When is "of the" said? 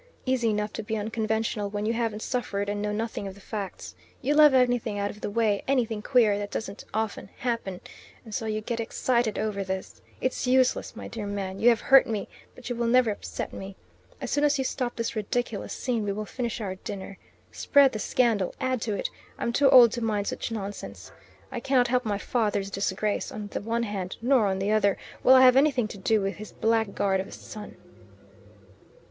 3.27-3.39, 5.11-5.29